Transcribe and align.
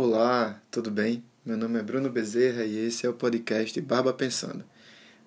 Olá, 0.00 0.62
tudo 0.70 0.92
bem? 0.92 1.24
Meu 1.44 1.56
nome 1.56 1.76
é 1.80 1.82
Bruno 1.82 2.08
Bezerra 2.08 2.64
e 2.64 2.86
esse 2.86 3.04
é 3.04 3.08
o 3.08 3.12
podcast 3.12 3.80
Barba 3.80 4.12
Pensando. 4.12 4.64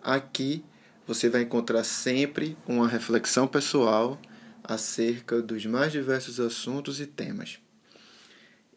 Aqui 0.01 0.63
você 1.05 1.27
vai 1.27 1.41
encontrar 1.41 1.83
sempre 1.83 2.57
uma 2.65 2.87
reflexão 2.87 3.49
pessoal 3.49 4.17
acerca 4.63 5.41
dos 5.41 5.65
mais 5.65 5.91
diversos 5.91 6.39
assuntos 6.39 7.01
e 7.01 7.05
temas. 7.05 7.59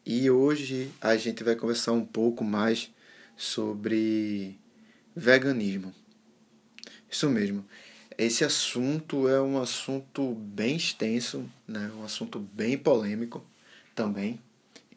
E 0.05 0.29
hoje 0.29 0.91
a 0.99 1.15
gente 1.15 1.45
vai 1.45 1.55
conversar 1.55 1.93
um 1.93 2.03
pouco 2.03 2.43
mais 2.43 2.93
sobre 3.37 4.59
veganismo. 5.15 5.95
Isso 7.09 7.29
mesmo. 7.29 7.65
Esse 8.17 8.43
assunto 8.43 9.29
é 9.29 9.41
um 9.41 9.61
assunto 9.61 10.33
bem 10.33 10.75
extenso, 10.75 11.49
né? 11.65 11.89
um 11.97 12.03
assunto 12.03 12.37
bem 12.37 12.77
polêmico 12.77 13.41
também. 13.95 14.41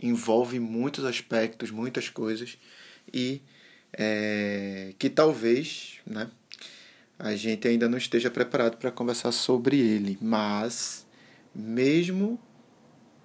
Envolve 0.01 0.59
muitos 0.59 1.05
aspectos, 1.05 1.71
muitas 1.71 2.09
coisas 2.09 2.59
e 3.12 3.43
é, 3.93 4.95
que 4.98 5.09
talvez 5.09 5.98
né, 6.06 6.30
a 7.19 7.34
gente 7.34 7.66
ainda 7.66 7.89
não 7.89 7.98
esteja 7.98 8.30
preparado 8.30 8.77
para 8.77 8.91
conversar 8.91 9.33
sobre 9.33 9.79
ele, 9.79 10.19
mas 10.20 11.06
mesmo 11.55 12.39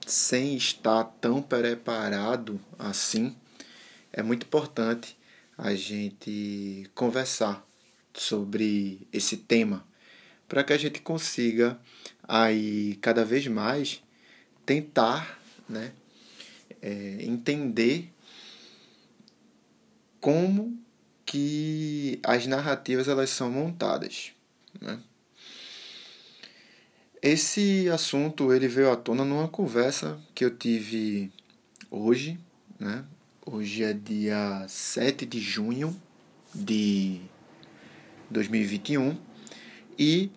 sem 0.05 0.55
estar 0.55 1.03
tão 1.21 1.41
preparado 1.41 2.59
assim, 2.77 3.35
é 4.11 4.21
muito 4.21 4.45
importante 4.45 5.17
a 5.57 5.73
gente 5.75 6.89
conversar 6.95 7.65
sobre 8.13 9.07
esse 9.11 9.37
tema 9.37 9.85
para 10.47 10.63
que 10.63 10.73
a 10.73 10.77
gente 10.77 11.01
consiga 11.01 11.79
aí 12.27 12.97
cada 13.01 13.23
vez 13.23 13.47
mais 13.47 14.03
tentar 14.65 15.39
né, 15.67 15.93
é, 16.83 17.17
entender 17.21 18.11
como 20.19 20.77
que 21.25 22.19
as 22.21 22.45
narrativas 22.45 23.07
elas 23.07 23.29
são 23.29 23.49
montadas. 23.49 24.33
Né? 24.81 24.99
Esse 27.21 27.89
assunto 27.89 28.53
ele 28.53 28.67
veio 28.67 28.91
à 28.91 28.97
tona 28.97 29.23
numa 29.23 29.47
conversa 29.47 30.19
que 30.35 30.43
eu 30.43 30.55
tive 30.55 31.31
hoje, 31.89 32.37
né? 32.77 33.05
Hoje 33.45 33.83
é 33.83 33.93
dia 33.93 34.65
7 34.67 35.25
de 35.25 35.39
junho 35.39 35.95
de 36.53 37.21
2021 38.29 39.17
e 39.97 40.31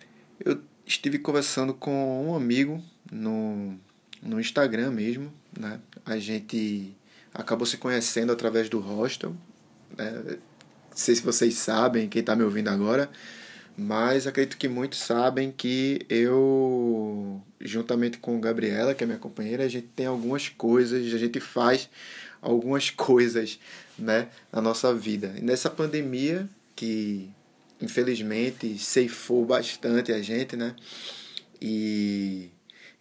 eu 0.45 0.61
estive 0.85 1.19
conversando 1.19 1.75
com 1.75 2.29
um 2.29 2.35
amigo 2.35 2.83
no, 3.11 3.77
no 4.23 4.41
Instagram 4.41 4.91
mesmo, 4.91 5.33
né? 5.59 5.81
A 6.05 6.19
gente 6.19 6.97
acabou 7.33 7.67
se 7.67 7.77
conhecendo 7.77 8.33
através 8.33 8.69
do 8.69 8.79
hostel. 8.79 9.35
Né? 9.97 10.11
Não 10.91 10.97
sei 10.97 11.15
se 11.15 11.23
vocês 11.23 11.55
sabem, 11.55 12.09
quem 12.09 12.21
está 12.21 12.35
me 12.35 12.43
ouvindo 12.43 12.69
agora, 12.69 13.11
mas 13.77 14.27
acredito 14.27 14.57
que 14.57 14.69
muitos 14.69 14.99
sabem 14.99 15.53
que 15.53 16.07
eu, 16.09 17.43
juntamente 17.61 18.17
com 18.19 18.41
Gabriela, 18.41 18.95
que 18.95 19.05
é 19.05 19.07
minha 19.07 19.19
companheira, 19.19 19.65
a 19.65 19.69
gente 19.69 19.89
tem 19.95 20.07
algumas 20.07 20.49
coisas, 20.49 21.13
a 21.13 21.19
gente 21.19 21.41
faz 21.41 21.91
algumas 22.41 22.89
coisas 22.91 23.59
né, 23.99 24.29
na 24.51 24.63
nossa 24.63 24.95
vida. 24.95 25.35
E 25.37 25.43
nessa 25.43 25.69
pandemia, 25.69 26.49
que 26.75 27.31
infelizmente 27.81 28.79
ceifou 28.79 29.45
bastante 29.45 30.11
a 30.13 30.23
gente, 30.23 30.57
né? 30.57 30.75
E, 31.61 32.51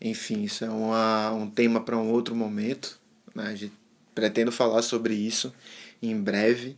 enfim, 0.06 0.44
isso 0.44 0.64
é 0.64 0.70
uma, 0.70 1.32
um 1.32 1.50
tema 1.50 1.82
para 1.82 1.98
um 1.98 2.12
outro 2.12 2.36
momento. 2.36 3.00
Né? 3.34 3.48
A 3.48 3.56
gente 3.56 3.74
pretendo 4.14 4.52
falar 4.52 4.84
sobre 4.84 5.16
isso 5.16 5.52
em 6.00 6.16
breve, 6.16 6.78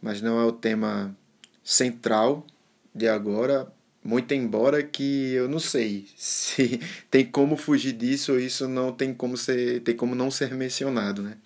mas 0.00 0.22
não 0.22 0.40
é 0.40 0.44
o 0.44 0.52
tema 0.52 1.14
central 1.62 2.46
de 2.94 3.06
agora, 3.06 3.70
muito 4.02 4.32
embora 4.32 4.82
que 4.82 5.32
eu 5.32 5.46
não 5.46 5.58
sei 5.58 6.06
se 6.16 6.80
tem 7.10 7.26
como 7.26 7.54
fugir 7.56 7.92
disso 7.92 8.32
ou 8.32 8.40
isso 8.40 8.66
não 8.66 8.92
tem 8.92 9.12
como 9.12 9.36
ser 9.36 9.80
tem 9.82 9.94
como 9.94 10.14
não 10.14 10.30
ser 10.30 10.54
mencionado, 10.54 11.22
né? 11.22 11.36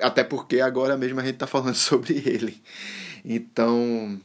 Até 0.00 0.24
porque 0.24 0.60
agora 0.60 0.96
mesmo 0.96 1.20
a 1.20 1.22
gente 1.22 1.34
está 1.34 1.46
falando 1.46 1.74
sobre 1.76 2.14
ele. 2.26 2.60
Então, 3.24 4.20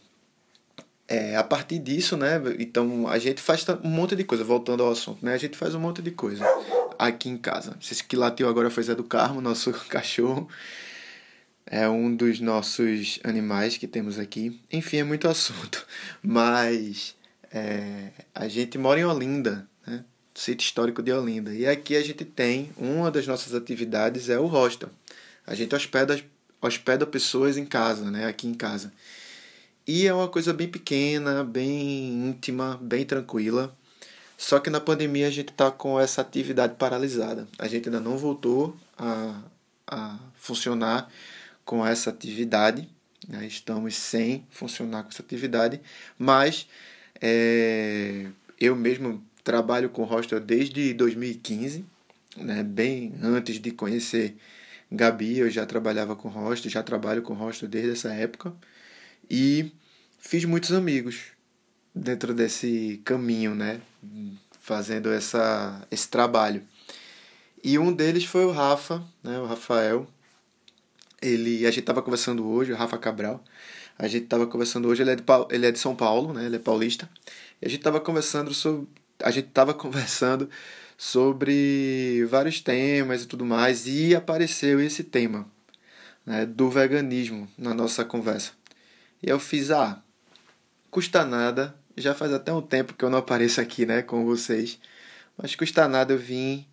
é, 1.08 1.36
a 1.36 1.44
partir 1.44 1.80
disso, 1.80 2.18
né? 2.18 2.42
Então 2.60 3.08
a 3.08 3.18
gente 3.18 3.42
faz 3.42 3.66
um 3.84 3.90
monte 3.90 4.16
de 4.16 4.24
coisa, 4.24 4.44
voltando 4.44 4.84
ao 4.84 4.92
assunto, 4.92 5.24
né? 5.26 5.34
A 5.34 5.38
gente 5.38 5.58
faz 5.58 5.76
um 5.76 5.80
monte 5.80 6.02
de 6.02 6.12
coisa 6.12 6.46
aqui 6.98 7.30
em 7.30 7.38
casa. 7.38 7.78
Esse 7.82 8.04
que 8.04 8.16
latiu 8.16 8.48
agora 8.48 8.70
foi 8.70 8.84
Zé 8.84 8.96
do 8.96 9.04
Carmo, 9.04 9.42
nosso 9.42 9.72
cachorro 9.90 10.50
é 11.66 11.90
um 11.90 12.16
dos 12.16 12.40
nossos 12.40 13.20
animais 13.24 13.78
que 13.78 13.88
temos 13.88 14.20
aqui. 14.20 14.60
Enfim, 14.72 14.98
é 14.98 15.04
muito 15.04 15.28
assunto. 15.28 15.86
Mas 16.22 17.16
é, 17.52 18.10
a 18.34 18.48
gente 18.48 18.78
mora 18.78 19.00
em 19.00 19.06
Olinda, 19.06 19.68
né? 19.86 20.04
sítio 20.34 20.66
histórico 20.66 21.02
de 21.02 21.12
Olinda. 21.12 21.54
E 21.54 21.66
aqui 21.66 21.96
a 21.96 22.04
gente 22.04 22.24
tem, 22.24 22.70
uma 22.78 23.10
das 23.10 23.26
nossas 23.26 23.56
atividades 23.56 24.30
é 24.30 24.38
o 24.38 24.46
hostel. 24.46 24.90
A 25.46 25.56
gente 25.56 25.74
hospeda, 25.74 26.22
hospeda 26.62 27.06
pessoas 27.06 27.58
em 27.58 27.66
casa, 27.66 28.12
né? 28.12 28.26
aqui 28.26 28.48
em 28.48 28.54
casa. 28.54 28.94
E 29.88 30.08
é 30.08 30.14
uma 30.14 30.28
coisa 30.28 30.52
bem 30.52 30.68
pequena, 30.68 31.44
bem 31.44 32.30
íntima, 32.30 32.80
bem 32.82 33.06
tranquila. 33.06 33.76
Só 34.36 34.60
que 34.60 34.70
na 34.70 34.82
pandemia 34.82 35.28
a 35.28 35.32
gente 35.32 35.50
está 35.52 35.70
com 35.70 36.00
essa 36.00 36.22
atividade 36.22 36.74
paralisada. 36.76 37.48
A 37.60 37.68
gente 37.68 37.88
ainda 37.88 38.00
não 38.00 38.18
voltou 38.18 38.76
a, 38.98 39.44
a 39.86 40.20
funcionar 40.36 41.08
com 41.64 41.86
essa 41.86 42.10
atividade, 42.10 42.90
né? 43.28 43.46
estamos 43.46 43.96
sem 43.96 44.46
funcionar 44.50 45.04
com 45.04 45.10
essa 45.10 45.22
atividade, 45.22 45.80
mas 46.18 46.68
é, 47.22 48.26
eu 48.60 48.76
mesmo 48.76 49.24
trabalho 49.44 49.90
com 49.90 50.04
hostel 50.04 50.40
desde 50.40 50.96
2015, 50.96 51.86
né? 52.38 52.64
bem 52.64 53.14
antes 53.22 53.60
de 53.60 53.70
conhecer 53.70 54.36
Gabi, 54.92 55.40
eu 55.40 55.50
já 55.50 55.66
trabalhava 55.66 56.16
com 56.16 56.28
hostel, 56.28 56.72
já 56.72 56.82
trabalho 56.82 57.22
com 57.22 57.34
hostel 57.36 57.70
desde 57.70 57.92
essa 57.92 58.14
época 58.14 58.52
e 59.30 59.72
fiz 60.20 60.46
muitos 60.46 60.72
amigos 60.72 61.32
dentro 61.94 62.34
desse 62.34 63.02
caminho, 63.04 63.56
né? 63.56 63.82
fazendo 64.60 65.12
essa, 65.12 65.86
esse 65.92 66.08
trabalho. 66.08 66.64
E 67.64 67.78
um 67.78 67.94
deles 67.94 68.26
foi 68.26 68.46
o 68.46 68.52
Rafa, 68.52 69.04
né? 69.24 69.40
o 69.40 69.46
Rafael, 69.46 70.08
ele, 71.22 71.66
a 71.66 71.70
gente 71.70 71.82
estava 71.82 72.02
conversando 72.02 72.48
hoje, 72.48 72.72
o 72.72 72.76
Rafa 72.76 72.98
Cabral, 72.98 73.44
a 73.98 74.08
gente 74.08 74.24
estava 74.24 74.46
conversando 74.48 74.88
hoje, 74.88 75.04
ele 75.04 75.12
é, 75.12 75.16
de, 75.16 75.24
ele 75.52 75.66
é 75.68 75.72
de 75.72 75.80
São 75.80 75.96
Paulo, 75.96 76.34
né? 76.34 76.46
Ele 76.46 76.58
é 76.58 76.60
paulista. 76.60 77.10
E 77.62 77.66
a 77.66 77.70
gente 77.70 77.80
estava 77.80 78.00
conversando 78.00 78.54
sobre 78.54 78.88
a 79.24 79.32
gente 79.32 79.48
estava 79.48 79.74
conversando 79.76 80.50
sobre 80.98 82.26
vários 82.30 82.62
temas 82.62 83.24
e 83.24 83.28
tudo 83.28 83.46
mais 83.46 83.86
e 83.88 84.16
apareceu 84.16 84.80
esse 84.80 85.04
tema, 85.04 85.46
né, 86.26 86.46
do 86.46 86.70
veganismo 86.70 87.48
na 87.58 87.74
nossa 87.74 88.06
conversa. 88.06 88.52
E 89.26 89.30
eu 89.30 89.40
fiz, 89.40 89.72
ah, 89.72 90.00
custa 90.92 91.26
nada, 91.26 91.76
já 91.98 92.14
faz 92.14 92.32
até 92.32 92.54
um 92.54 92.62
tempo 92.62 92.94
que 92.94 93.04
eu 93.04 93.10
não 93.10 93.18
apareço 93.18 93.60
aqui, 93.60 93.84
né, 93.84 94.04
com 94.04 94.24
vocês, 94.24 94.80
mas 95.36 95.56
custa 95.56 95.88
nada 95.88 96.14
eu 96.14 96.20
vim 96.20 96.64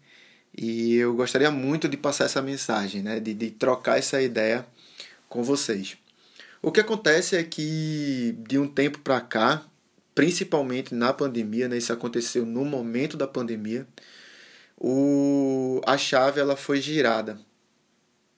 e 0.54 0.96
eu 0.96 1.14
gostaria 1.14 1.50
muito 1.50 1.88
de 1.88 1.96
passar 1.96 2.26
essa 2.26 2.42
mensagem, 2.42 3.02
né? 3.02 3.18
de, 3.18 3.32
de 3.32 3.50
trocar 3.50 3.98
essa 3.98 4.20
ideia 4.20 4.66
com 5.30 5.42
vocês. 5.42 5.96
O 6.60 6.70
que 6.70 6.80
acontece 6.80 7.36
é 7.36 7.42
que 7.42 8.36
de 8.46 8.58
um 8.58 8.68
tempo 8.68 8.98
para 8.98 9.18
cá, 9.22 9.64
principalmente 10.14 10.94
na 10.94 11.10
pandemia, 11.10 11.68
né? 11.68 11.78
isso 11.78 11.92
aconteceu 11.92 12.44
no 12.44 12.66
momento 12.66 13.16
da 13.16 13.26
pandemia, 13.26 13.86
o, 14.76 15.80
a 15.86 15.96
chave 15.96 16.38
ela 16.38 16.54
foi 16.54 16.82
girada, 16.82 17.40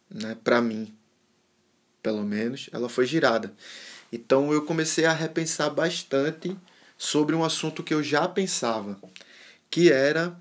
né? 0.08 0.36
para 0.44 0.62
mim, 0.62 0.94
pelo 2.00 2.22
menos, 2.22 2.70
ela 2.72 2.88
foi 2.88 3.06
girada. 3.06 3.52
Então 4.12 4.52
eu 4.52 4.62
comecei 4.62 5.04
a 5.04 5.12
repensar 5.12 5.70
bastante 5.70 6.56
sobre 6.96 7.34
um 7.34 7.44
assunto 7.44 7.82
que 7.82 7.92
eu 7.92 8.02
já 8.02 8.28
pensava, 8.28 8.98
que 9.70 9.90
era 9.90 10.38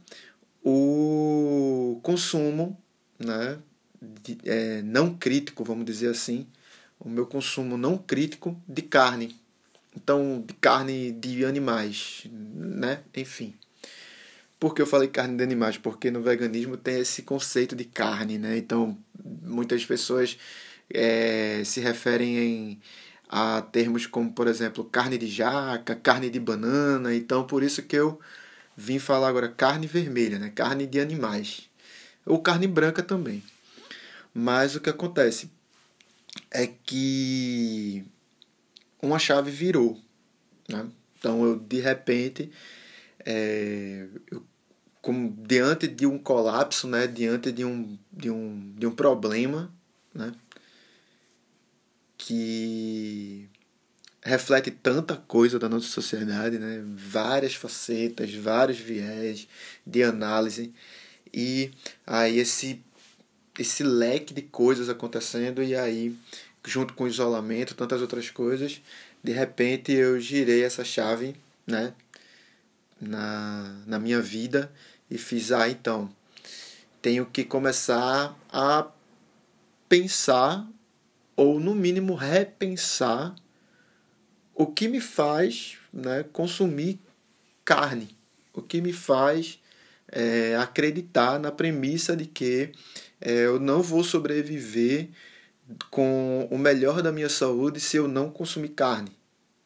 o 0.63 2.00
consumo 2.04 2.77
né, 3.19 3.57
de, 4.01 4.38
é, 4.45 4.81
não 4.81 5.13
crítico, 5.15 5.63
vamos 5.63 5.86
dizer 5.86 6.10
assim, 6.10 6.48
o 7.00 7.10
meu 7.10 7.25
consumo 7.25 7.77
não 7.77 7.98
crítico 7.98 8.60
de 8.68 8.81
carne. 8.81 9.36
Então, 9.95 10.44
de 10.45 10.54
carne 10.56 11.12
de 11.12 11.45
animais, 11.45 12.24
né? 12.31 13.01
Enfim. 13.15 13.54
Por 14.60 14.74
que 14.74 14.81
eu 14.81 14.88
falei 14.88 15.10
carne 15.10 15.38
de 15.38 15.44
animais? 15.44 15.77
Porque 15.77 16.10
no 16.10 16.21
veganismo 16.21 16.77
tem 16.77 17.00
esse 17.00 17.21
conceito 17.21 17.75
de 17.75 17.83
carne, 17.83 18.38
né? 18.38 18.57
Então, 18.57 18.98
muitas 19.44 19.86
pessoas 19.86 20.38
é, 20.89 21.62
se 21.65 21.80
referem 21.80 22.38
em, 22.38 22.81
a 23.29 23.61
termos 23.61 24.05
como, 24.05 24.31
por 24.31 24.47
exemplo, 24.47 24.83
carne 24.83 25.17
de 25.17 25.27
jaca, 25.27 25.95
carne 25.95 26.29
de 26.29 26.39
banana. 26.39 27.15
Então, 27.15 27.45
por 27.45 27.63
isso 27.63 27.83
que 27.83 27.95
eu 27.95 28.19
vim 28.75 28.99
falar 28.99 29.29
agora 29.29 29.49
carne 29.49 29.87
vermelha, 29.87 30.39
né? 30.39 30.51
carne 30.53 30.85
de 30.85 30.99
animais. 30.99 31.69
Ou 32.25 32.39
carne 32.39 32.67
branca 32.67 33.03
também. 33.03 33.43
Mas 34.33 34.75
o 34.75 34.79
que 34.79 34.89
acontece 34.89 35.51
é 36.49 36.67
que 36.67 38.03
uma 39.01 39.19
chave 39.19 39.51
virou. 39.51 39.99
Né? 40.67 40.87
Então 41.17 41.43
eu 41.43 41.59
de 41.59 41.79
repente 41.79 42.51
é, 43.25 44.07
eu, 44.31 44.43
como 45.01 45.35
diante 45.45 45.87
de 45.87 46.05
um 46.05 46.17
colapso, 46.17 46.87
né, 46.87 47.07
diante 47.07 47.51
de 47.51 47.65
um, 47.65 47.97
de 48.11 48.29
um, 48.29 48.73
de 48.77 48.87
um 48.87 48.91
problema, 48.91 49.69
né, 50.13 50.31
que 52.25 53.49
reflete 54.21 54.71
tanta 54.71 55.17
coisa 55.17 55.59
da 55.59 55.67
nossa 55.67 55.87
sociedade, 55.87 56.57
né, 56.57 56.81
várias 56.95 57.53
facetas, 57.53 58.33
vários 58.33 58.79
viés 58.79 59.45
de 59.85 60.03
análise. 60.03 60.73
E 61.33 61.71
aí 62.07 62.39
esse 62.39 62.81
esse 63.59 63.83
leque 63.83 64.33
de 64.33 64.41
coisas 64.41 64.89
acontecendo 64.89 65.61
e 65.61 65.75
aí 65.75 66.15
junto 66.65 66.93
com 66.93 67.03
o 67.03 67.07
isolamento, 67.07 67.75
tantas 67.75 68.01
outras 68.01 68.29
coisas, 68.29 68.81
de 69.21 69.31
repente 69.33 69.91
eu 69.91 70.19
girei 70.19 70.63
essa 70.63 70.83
chave, 70.83 71.35
né, 71.67 71.93
na, 72.99 73.75
na 73.85 73.99
minha 73.99 74.21
vida 74.21 74.71
e 75.11 75.17
fiz, 75.17 75.51
ah, 75.51 75.69
então, 75.69 76.09
tenho 77.01 77.25
que 77.25 77.43
começar 77.43 78.33
a 78.49 78.87
pensar, 79.89 80.65
ou 81.35 81.59
no 81.59 81.74
mínimo 81.74 82.15
repensar, 82.15 83.35
o 84.53 84.68
que 84.68 84.88
me 84.88 85.01
faz 85.01 85.77
né, 85.91 86.24
consumir 86.31 87.00
carne, 87.65 88.15
o 88.53 88.62
que 88.62 88.81
me 88.81 88.94
faz 88.94 89.59
é, 90.07 90.56
acreditar 90.56 91.39
na 91.39 91.51
premissa 91.51 92.15
de 92.15 92.25
que 92.25 92.71
é, 93.19 93.45
eu 93.45 93.59
não 93.59 93.81
vou 93.81 94.03
sobreviver 94.03 95.09
com 95.89 96.47
o 96.51 96.57
melhor 96.57 97.01
da 97.01 97.12
minha 97.12 97.30
saúde 97.30 97.79
se 97.79 97.97
eu 97.97 98.07
não 98.07 98.29
consumir 98.29 98.69
carne. 98.69 99.12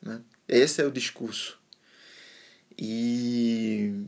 Né? 0.02 0.22
Esse 0.48 0.81
é 0.81 0.86
o 0.86 0.92
discurso. 0.92 1.60
E 2.78 4.08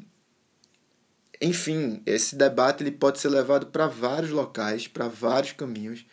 enfim, 1.41 2.01
esse 2.05 2.35
debate 2.35 2.83
ele 2.83 2.91
pode 2.91 3.19
ser 3.19 3.29
levado 3.29 3.67
para 3.67 3.87
vários 3.87 4.31
locais, 4.31 4.87
para 4.87 5.07
vários 5.07 5.53
caminhos. 5.53 6.05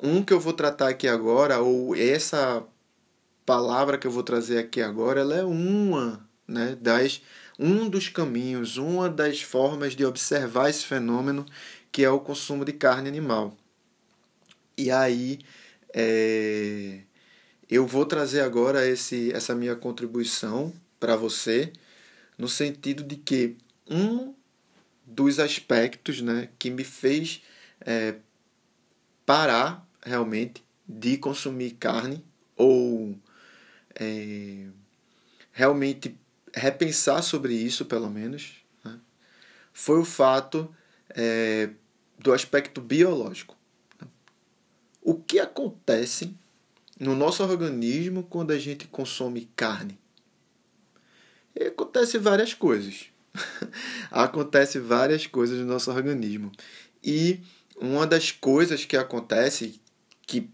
Um 0.00 0.22
que 0.22 0.32
eu 0.32 0.40
vou 0.40 0.52
tratar 0.52 0.88
aqui 0.88 1.08
agora, 1.08 1.60
ou 1.60 1.94
essa 1.94 2.64
palavra 3.44 3.98
que 3.98 4.06
eu 4.06 4.10
vou 4.10 4.22
trazer 4.22 4.58
aqui 4.58 4.80
agora, 4.80 5.20
ela 5.20 5.34
é 5.34 5.44
uma 5.44 6.28
né, 6.46 6.76
das 6.80 7.22
um 7.58 7.88
dos 7.88 8.08
caminhos, 8.08 8.76
uma 8.76 9.08
das 9.08 9.42
formas 9.42 9.96
de 9.96 10.04
observar 10.04 10.70
esse 10.70 10.84
fenômeno 10.84 11.44
que 11.90 12.04
é 12.04 12.10
o 12.10 12.20
consumo 12.20 12.64
de 12.64 12.72
carne 12.72 13.08
animal. 13.08 13.56
E 14.76 14.90
aí 14.90 15.40
é, 15.92 17.00
eu 17.68 17.86
vou 17.86 18.06
trazer 18.06 18.42
agora 18.42 18.86
esse, 18.86 19.32
essa 19.32 19.54
minha 19.54 19.74
contribuição 19.74 20.72
para 21.00 21.16
você 21.16 21.72
no 22.36 22.48
sentido 22.48 23.02
de 23.02 23.16
que 23.16 23.56
um 23.90 24.34
dos 25.04 25.40
aspectos 25.40 26.20
né, 26.20 26.50
que 26.58 26.70
me 26.70 26.84
fez 26.84 27.42
é, 27.80 28.16
parar 29.26 29.87
realmente 30.02 30.64
de 30.86 31.18
consumir 31.18 31.72
carne 31.72 32.24
ou 32.56 33.16
é, 33.94 34.66
realmente 35.52 36.18
repensar 36.54 37.22
sobre 37.22 37.54
isso, 37.54 37.84
pelo 37.84 38.08
menos, 38.08 38.56
né, 38.84 38.98
foi 39.72 39.98
o 40.00 40.04
fato 40.04 40.74
é, 41.10 41.70
do 42.18 42.32
aspecto 42.32 42.80
biológico. 42.80 43.56
O 45.02 45.14
que 45.14 45.38
acontece 45.38 46.34
no 46.98 47.14
nosso 47.14 47.42
organismo 47.42 48.24
quando 48.24 48.50
a 48.50 48.58
gente 48.58 48.86
consome 48.86 49.48
carne? 49.54 49.98
E 51.54 51.64
acontece 51.64 52.18
várias 52.18 52.54
coisas. 52.54 53.06
acontece 54.10 54.78
várias 54.78 55.26
coisas 55.26 55.58
no 55.58 55.66
nosso 55.66 55.90
organismo. 55.90 56.52
E 57.02 57.40
uma 57.80 58.06
das 58.06 58.30
coisas 58.30 58.84
que 58.84 58.96
acontece, 58.96 59.80
que 60.28 60.50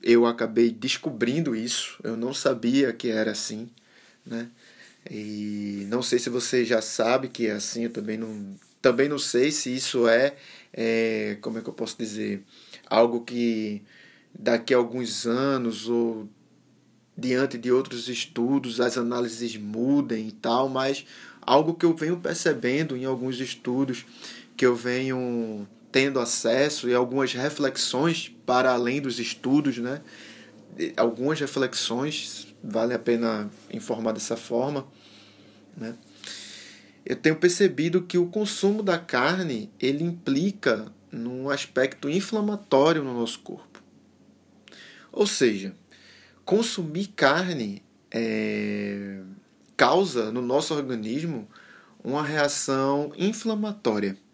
eu 0.00 0.24
acabei 0.24 0.70
descobrindo 0.70 1.54
isso, 1.56 1.98
eu 2.04 2.16
não 2.16 2.32
sabia 2.32 2.92
que 2.92 3.10
era 3.10 3.32
assim, 3.32 3.68
né? 4.24 4.48
E 5.10 5.84
não 5.88 6.00
sei 6.00 6.18
se 6.20 6.30
você 6.30 6.64
já 6.64 6.80
sabe 6.80 7.28
que 7.28 7.48
é 7.48 7.52
assim, 7.52 7.84
eu 7.84 7.90
também 7.90 8.16
não, 8.16 8.54
também 8.80 9.08
não 9.08 9.18
sei 9.18 9.50
se 9.50 9.74
isso 9.74 10.06
é, 10.06 10.36
é 10.72 11.36
como 11.40 11.58
é 11.58 11.60
que 11.60 11.68
eu 11.68 11.74
posso 11.74 11.98
dizer, 11.98 12.44
algo 12.88 13.22
que 13.24 13.82
daqui 14.32 14.72
a 14.72 14.76
alguns 14.76 15.26
anos 15.26 15.88
ou 15.88 16.28
diante 17.18 17.58
de 17.58 17.72
outros 17.72 18.08
estudos 18.08 18.80
as 18.80 18.96
análises 18.96 19.56
mudem 19.56 20.28
e 20.28 20.32
tal, 20.32 20.68
mas 20.68 21.04
algo 21.40 21.74
que 21.74 21.84
eu 21.84 21.94
venho 21.94 22.20
percebendo 22.20 22.96
em 22.96 23.04
alguns 23.04 23.40
estudos 23.40 24.06
que 24.56 24.64
eu 24.64 24.76
venho 24.76 25.66
tendo 25.96 26.20
acesso 26.20 26.90
e 26.90 26.94
algumas 26.94 27.32
reflexões 27.32 28.30
para 28.44 28.70
além 28.70 29.00
dos 29.00 29.18
estudos, 29.18 29.78
né? 29.78 30.02
Algumas 30.94 31.40
reflexões, 31.40 32.54
vale 32.62 32.92
a 32.92 32.98
pena 32.98 33.50
informar 33.72 34.12
dessa 34.12 34.36
forma, 34.36 34.86
né? 35.74 35.94
Eu 37.02 37.16
tenho 37.16 37.36
percebido 37.36 38.02
que 38.02 38.18
o 38.18 38.26
consumo 38.26 38.82
da 38.82 38.98
carne, 38.98 39.72
ele 39.80 40.04
implica 40.04 40.92
num 41.10 41.48
aspecto 41.48 42.10
inflamatório 42.10 43.02
no 43.02 43.14
nosso 43.14 43.38
corpo. 43.38 43.82
Ou 45.10 45.26
seja, 45.26 45.74
consumir 46.44 47.06
carne 47.16 47.82
é, 48.10 49.22
causa 49.74 50.30
no 50.30 50.42
nosso 50.42 50.74
organismo 50.74 51.48
uma 52.04 52.22
reação 52.22 53.14
inflamatória. 53.16 54.25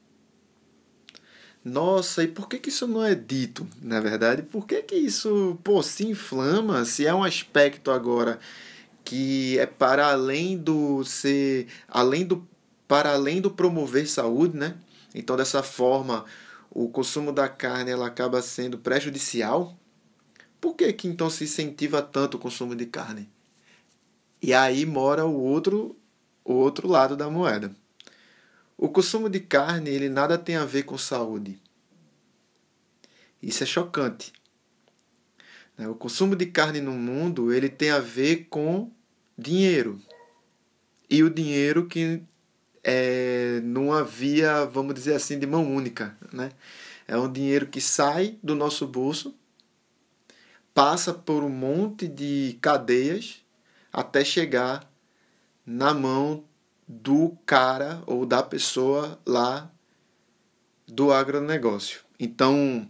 Nossa, 1.64 2.24
e 2.24 2.28
por 2.28 2.48
que, 2.48 2.58
que 2.58 2.70
isso 2.70 2.86
não 2.88 3.04
é 3.04 3.14
dito, 3.14 3.66
na 3.80 4.00
verdade? 4.00 4.42
Por 4.42 4.66
que, 4.66 4.82
que 4.82 4.96
isso 4.96 5.58
pô, 5.62 5.82
se 5.82 6.06
inflama 6.06 6.84
se 6.84 7.06
é 7.06 7.14
um 7.14 7.22
aspecto 7.22 7.90
agora 7.90 8.40
que 9.04 9.58
é 9.58 9.66
para 9.66 10.10
além 10.10 10.56
do 10.56 11.04
ser 11.04 11.68
além 11.88 12.24
do 12.26 12.46
para 12.88 13.12
além 13.12 13.40
do 13.40 13.50
promover 13.50 14.08
saúde, 14.08 14.56
né? 14.56 14.76
Então 15.14 15.36
dessa 15.36 15.62
forma 15.62 16.24
o 16.70 16.88
consumo 16.88 17.32
da 17.32 17.48
carne 17.48 17.90
ela 17.90 18.06
acaba 18.06 18.42
sendo 18.42 18.78
prejudicial 18.78 19.76
por 20.62 20.76
que, 20.76 20.92
que 20.92 21.08
então 21.08 21.28
se 21.28 21.42
incentiva 21.42 22.00
tanto 22.00 22.36
o 22.36 22.40
consumo 22.40 22.76
de 22.76 22.86
carne? 22.86 23.28
E 24.40 24.54
aí 24.54 24.86
mora 24.86 25.26
o 25.26 25.34
outro, 25.36 25.96
o 26.44 26.52
outro 26.52 26.86
lado 26.86 27.16
da 27.16 27.28
moeda. 27.28 27.74
O 28.82 28.88
consumo 28.88 29.30
de 29.30 29.38
carne 29.38 29.90
ele 29.90 30.08
nada 30.08 30.36
tem 30.36 30.56
a 30.56 30.64
ver 30.64 30.82
com 30.82 30.98
saúde. 30.98 31.56
Isso 33.40 33.62
é 33.62 33.66
chocante. 33.66 34.32
Né? 35.78 35.86
O 35.86 35.94
consumo 35.94 36.34
de 36.34 36.46
carne 36.46 36.80
no 36.80 36.90
mundo 36.90 37.52
ele 37.52 37.68
tem 37.68 37.90
a 37.90 38.00
ver 38.00 38.48
com 38.50 38.90
dinheiro. 39.38 40.02
E 41.08 41.22
o 41.22 41.30
dinheiro 41.30 41.86
que 41.86 42.24
é, 42.82 43.60
não 43.62 43.92
havia, 43.92 44.64
vamos 44.64 44.94
dizer 44.94 45.14
assim, 45.14 45.38
de 45.38 45.46
mão 45.46 45.72
única. 45.72 46.18
Né? 46.32 46.50
É 47.06 47.16
um 47.16 47.30
dinheiro 47.30 47.68
que 47.68 47.80
sai 47.80 48.36
do 48.42 48.56
nosso 48.56 48.84
bolso 48.84 49.32
passa 50.74 51.14
por 51.14 51.44
um 51.44 51.48
monte 51.48 52.08
de 52.08 52.58
cadeias 52.60 53.44
até 53.92 54.24
chegar 54.24 54.92
na 55.64 55.94
mão 55.94 56.42
do 56.86 57.36
cara 57.46 58.02
ou 58.06 58.26
da 58.26 58.42
pessoa 58.42 59.18
lá 59.26 59.70
do 60.86 61.12
agronegócio. 61.12 62.00
Então, 62.18 62.88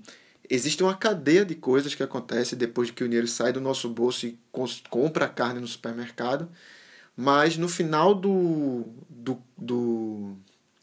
existe 0.49 0.83
uma 0.83 0.95
cadeia 0.95 1.45
de 1.45 1.55
coisas 1.55 1.95
que 1.95 2.03
acontece 2.03 2.57
depois 2.57 2.91
que 2.91 3.05
o 3.05 3.09
dinheiro 3.09 3.29
sai 3.29 3.53
do 3.53 3.61
nosso 3.61 3.89
bolso 3.89 4.27
e 4.27 4.39
compra 4.91 5.27
a 5.27 5.29
carne 5.29 5.61
no 5.61 5.67
supermercado, 5.67 6.51
mas 7.17 7.57
no 7.57 7.69
final 7.69 8.15
do, 8.15 8.85
do, 9.09 9.43
do, 9.57 10.37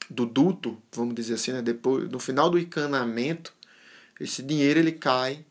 do 0.09 0.25
duto, 0.25 0.77
vamos 0.91 1.15
dizer 1.15 1.35
assim, 1.35 1.51
né? 1.51 1.61
depois, 1.61 2.09
no 2.09 2.19
final 2.19 2.49
do 2.49 2.57
encanamento, 2.57 3.53
esse 4.19 4.41
dinheiro 4.41 4.79
ele 4.79 4.91
cai 4.91 5.45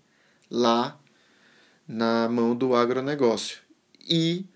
lá 0.51 0.99
na 1.87 2.29
mão 2.29 2.55
do 2.55 2.75
agronegócio. 2.75 3.59
E 4.01 4.47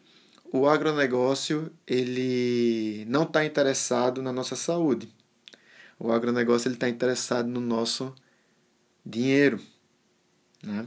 o 0.52 0.68
agronegócio 0.68 1.72
ele 1.86 3.06
não 3.08 3.22
está 3.22 3.42
interessado 3.42 4.20
na 4.20 4.30
nossa 4.30 4.54
saúde. 4.54 5.08
O 5.98 6.12
agronegócio 6.12 6.70
está 6.70 6.90
interessado 6.90 7.48
no 7.48 7.60
nosso 7.60 8.14
dinheiro. 9.04 9.58
Né? 10.62 10.86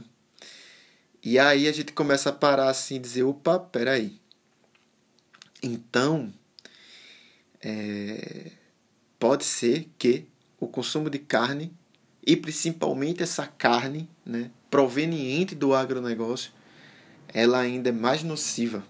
E 1.20 1.36
aí 1.36 1.66
a 1.66 1.72
gente 1.72 1.92
começa 1.92 2.30
a 2.30 2.32
parar 2.32 2.68
assim 2.68 2.94
e 2.94 3.00
dizer, 3.00 3.24
opa, 3.24 3.58
peraí. 3.58 4.20
Então, 5.60 6.32
é, 7.60 8.52
pode 9.18 9.44
ser 9.44 9.90
que 9.98 10.28
o 10.60 10.68
consumo 10.68 11.10
de 11.10 11.18
carne 11.18 11.72
e 12.24 12.36
principalmente 12.36 13.20
essa 13.20 13.48
carne, 13.48 14.08
né, 14.24 14.50
proveniente 14.70 15.56
do 15.56 15.74
agronegócio, 15.74 16.52
ela 17.28 17.58
ainda 17.58 17.88
é 17.88 17.92
mais 17.92 18.22
nociva. 18.22 18.84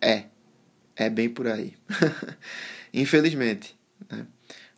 É, 0.00 0.24
é 0.96 1.08
bem 1.10 1.28
por 1.28 1.46
aí. 1.46 1.74
Infelizmente, 2.92 3.78
né, 4.10 4.26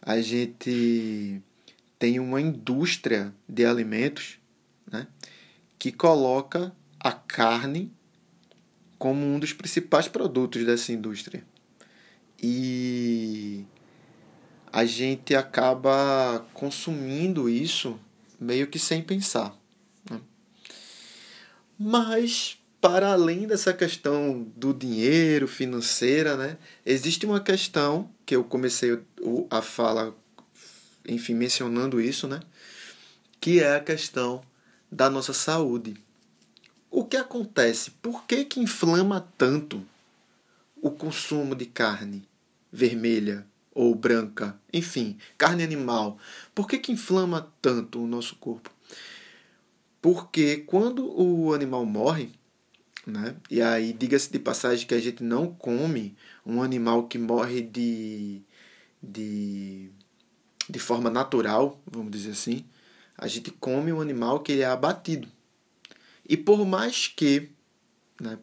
a 0.02 0.20
gente 0.20 1.42
tem 1.98 2.18
uma 2.18 2.40
indústria 2.40 3.34
de 3.48 3.64
alimentos 3.64 4.38
né, 4.90 5.06
que 5.78 5.92
coloca 5.92 6.74
a 6.98 7.12
carne 7.12 7.92
como 8.98 9.24
um 9.24 9.38
dos 9.38 9.52
principais 9.52 10.08
produtos 10.08 10.64
dessa 10.64 10.92
indústria. 10.92 11.42
E 12.42 13.64
a 14.72 14.84
gente 14.84 15.34
acaba 15.34 16.46
consumindo 16.54 17.48
isso 17.48 17.98
meio 18.38 18.66
que 18.66 18.78
sem 18.78 19.02
pensar. 19.02 19.56
Né? 20.10 20.20
Mas, 21.78 22.58
para 22.80 23.12
além 23.12 23.46
dessa 23.46 23.72
questão 23.72 24.42
do 24.56 24.72
dinheiro, 24.72 25.46
financeira, 25.46 26.36
né, 26.36 26.56
existe 26.84 27.26
uma 27.26 27.40
questão 27.40 28.10
que 28.24 28.34
eu 28.34 28.42
comecei 28.42 28.98
a 29.50 29.60
fala, 29.60 30.16
enfim, 31.06 31.34
mencionando 31.34 32.00
isso, 32.00 32.26
né, 32.26 32.40
que 33.40 33.60
é 33.60 33.76
a 33.76 33.80
questão 33.80 34.42
da 34.90 35.10
nossa 35.10 35.32
saúde. 35.32 35.94
O 36.90 37.04
que 37.04 37.16
acontece? 37.16 37.92
Por 38.02 38.24
que, 38.24 38.44
que 38.44 38.60
inflama 38.60 39.28
tanto 39.36 39.86
o 40.82 40.90
consumo 40.90 41.54
de 41.54 41.66
carne 41.66 42.26
vermelha, 42.72 43.46
ou 43.72 43.94
branca, 43.94 44.58
enfim, 44.72 45.16
carne 45.38 45.62
animal. 45.62 46.18
Por 46.54 46.68
que, 46.68 46.78
que 46.78 46.92
inflama 46.92 47.50
tanto 47.62 48.02
o 48.02 48.06
nosso 48.06 48.36
corpo? 48.36 48.70
Porque 50.02 50.58
quando 50.58 51.06
o 51.06 51.54
animal 51.54 51.84
morre, 51.84 52.30
né? 53.06 53.36
E 53.50 53.60
aí 53.62 53.92
diga-se 53.92 54.30
de 54.30 54.38
passagem 54.38 54.86
que 54.86 54.94
a 54.94 55.00
gente 55.00 55.22
não 55.22 55.52
come 55.52 56.16
um 56.44 56.62
animal 56.62 57.06
que 57.06 57.18
morre 57.18 57.62
de, 57.62 58.42
de, 59.02 59.90
de 60.68 60.78
forma 60.78 61.10
natural, 61.10 61.80
vamos 61.86 62.10
dizer 62.10 62.32
assim. 62.32 62.64
A 63.16 63.26
gente 63.26 63.50
come 63.50 63.92
um 63.92 64.00
animal 64.00 64.40
que 64.40 64.52
ele 64.52 64.62
é 64.62 64.66
abatido. 64.66 65.28
E 66.28 66.36
por 66.36 66.64
mais 66.64 67.08
que 67.08 67.50
né, 68.20 68.38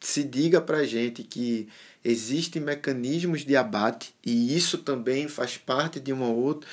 se 0.00 0.24
diga 0.24 0.60
para 0.60 0.84
gente 0.84 1.22
que 1.22 1.68
existem 2.04 2.62
mecanismos 2.62 3.44
de 3.44 3.56
abate 3.56 4.14
e 4.24 4.56
isso 4.56 4.78
também 4.78 5.28
faz 5.28 5.56
parte 5.56 5.98
de 5.98 6.12
uma 6.12 6.28
outra. 6.28 6.68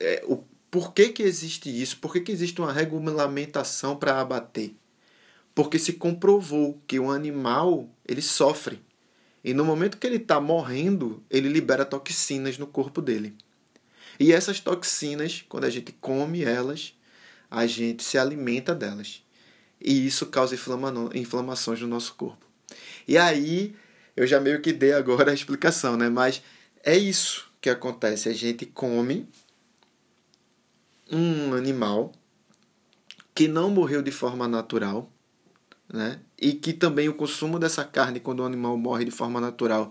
É, 0.00 0.24
o, 0.26 0.42
por 0.70 0.92
que, 0.92 1.10
que 1.10 1.22
existe 1.22 1.70
isso? 1.70 1.98
Por 1.98 2.12
que, 2.12 2.20
que 2.20 2.32
existe 2.32 2.60
uma 2.60 2.72
regulamentação 2.72 3.96
para 3.96 4.20
abater? 4.20 4.74
Porque 5.58 5.76
se 5.76 5.94
comprovou 5.94 6.80
que 6.86 7.00
o 7.00 7.10
animal 7.10 7.90
ele 8.06 8.22
sofre 8.22 8.80
e 9.42 9.52
no 9.52 9.64
momento 9.64 9.98
que 9.98 10.06
ele 10.06 10.14
está 10.14 10.40
morrendo 10.40 11.20
ele 11.28 11.48
libera 11.48 11.84
toxinas 11.84 12.56
no 12.58 12.66
corpo 12.68 13.02
dele. 13.02 13.34
E 14.20 14.32
essas 14.32 14.60
toxinas, 14.60 15.44
quando 15.48 15.64
a 15.64 15.68
gente 15.68 15.90
come 15.90 16.44
elas, 16.44 16.94
a 17.50 17.66
gente 17.66 18.04
se 18.04 18.16
alimenta 18.16 18.72
delas. 18.72 19.24
E 19.80 20.06
isso 20.06 20.26
causa 20.26 20.54
inflama 20.54 21.10
inflamações 21.12 21.80
no 21.80 21.88
nosso 21.88 22.14
corpo. 22.14 22.46
E 23.08 23.18
aí 23.18 23.74
eu 24.14 24.28
já 24.28 24.38
meio 24.38 24.62
que 24.62 24.72
dei 24.72 24.92
agora 24.92 25.32
a 25.32 25.34
explicação, 25.34 25.96
né? 25.96 26.08
Mas 26.08 26.40
é 26.84 26.96
isso 26.96 27.50
que 27.60 27.68
acontece. 27.68 28.28
A 28.28 28.32
gente 28.32 28.64
come 28.64 29.28
um 31.10 31.52
animal 31.52 32.12
que 33.34 33.48
não 33.48 33.70
morreu 33.70 34.00
de 34.02 34.12
forma 34.12 34.46
natural, 34.46 35.10
né? 35.92 36.20
E 36.40 36.52
que 36.52 36.72
também 36.72 37.08
o 37.08 37.14
consumo 37.14 37.58
dessa 37.58 37.84
carne 37.84 38.20
quando 38.20 38.40
o 38.40 38.44
animal 38.44 38.76
morre 38.76 39.04
de 39.04 39.10
forma 39.10 39.40
natural, 39.40 39.90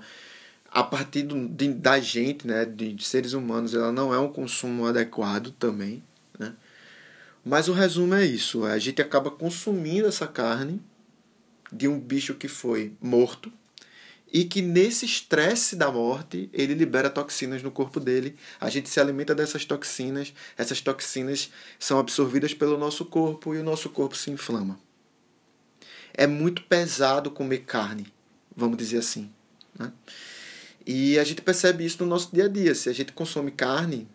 a 0.70 0.84
partir 0.84 1.24
do, 1.24 1.48
de, 1.48 1.74
da 1.74 2.00
gente, 2.00 2.46
né, 2.46 2.66
de, 2.66 2.94
de 2.94 3.04
seres 3.04 3.34
humanos, 3.34 3.74
ela 3.74 3.92
não 3.92 4.13
é 4.13 4.20
um 4.20 4.32
consumo 4.32 4.86
adequado 4.86 5.51
também, 5.51 6.04
né? 6.38 6.54
Mas 7.44 7.70
o 7.70 7.74
resumo 7.74 8.13
é 8.13 8.25
isso, 8.25 8.66
a 8.66 8.77
gente 8.77 9.01
acaba 9.01 9.32
consumindo 9.32 10.08
essa 10.08 10.27
carne 10.27 10.82
de 11.72 11.88
um 11.88 11.98
bicho 12.00 12.34
que 12.34 12.48
foi 12.48 12.94
morto, 13.01 13.51
e 14.32 14.44
que 14.44 14.62
nesse 14.62 15.06
estresse 15.06 15.75
da 15.75 15.92
morte 15.92 16.50
ele 16.51 16.74
libera 16.74 17.10
toxinas 17.10 17.63
no 17.63 17.72
corpo 17.72 18.00
dele. 18.00 18.36
A 18.60 18.70
gente 18.70 18.89
se 18.89 19.00
alimenta 19.00 19.34
dessas 19.34 19.63
toxinas, 19.66 20.34
essas 20.58 20.82
toxinas 20.82 21.50
são 21.80 21.98
absorvidas 21.98 22.54
pelo 22.54 22.77
nosso 22.77 23.06
corpo 23.06 23.56
e 23.56 23.58
o 23.58 23.63
nosso 23.63 23.89
corpo 23.89 24.16
se 24.16 24.30
inflama. 24.30 24.77
É 26.18 26.28
muito 26.28 26.64
pesado 26.64 27.32
comer 27.32 27.60
carne, 27.60 28.12
vamos 28.56 28.76
dizer 28.76 28.98
assim. 28.98 29.30
Né? 29.78 29.94
E 30.86 31.20
a 31.20 31.24
gente 31.24 31.42
percebe 31.42 31.86
isso 31.86 32.04
no 32.04 32.10
nosso 32.10 32.34
dia 32.34 32.46
a 32.46 32.48
dia. 32.48 32.74
Se 32.74 32.90
a 32.90 32.94
gente 32.94 33.14
consome 33.14 33.52
carne, 33.52 34.08